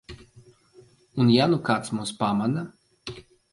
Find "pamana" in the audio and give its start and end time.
2.25-2.67